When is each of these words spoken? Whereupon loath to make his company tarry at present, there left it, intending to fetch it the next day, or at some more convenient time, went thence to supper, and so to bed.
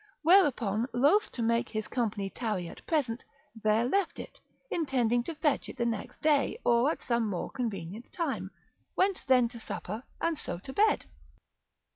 Whereupon 0.23 0.87
loath 0.95 1.31
to 1.33 1.43
make 1.43 1.69
his 1.69 1.87
company 1.87 2.31
tarry 2.31 2.67
at 2.67 2.83
present, 2.87 3.23
there 3.53 3.85
left 3.87 4.17
it, 4.17 4.39
intending 4.71 5.21
to 5.25 5.35
fetch 5.35 5.69
it 5.69 5.77
the 5.77 5.85
next 5.85 6.23
day, 6.23 6.57
or 6.65 6.89
at 6.89 7.03
some 7.03 7.27
more 7.29 7.51
convenient 7.51 8.11
time, 8.11 8.49
went 8.95 9.23
thence 9.27 9.51
to 9.51 9.59
supper, 9.59 10.01
and 10.19 10.39
so 10.39 10.57
to 10.57 10.73
bed. 10.73 11.05